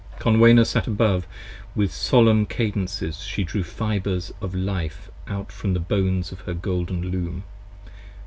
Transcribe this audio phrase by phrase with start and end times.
[0.13, 1.27] Ill Conwenna sat above:
[1.75, 7.11] with solemn cadences she drew Fibres of life out from the Bones into her golden
[7.11, 7.43] Loom.